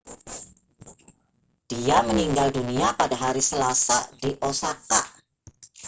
[1.69, 5.01] dia meninggal dunia pada hari selasa di osaka